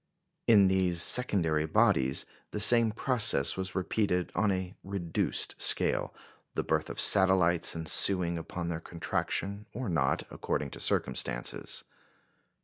[0.47, 6.11] In these secondary bodies the same process was repeated on a reduced scale,
[6.55, 11.83] the birth of satellites ensuing upon their contraction, or not, according to circumstances.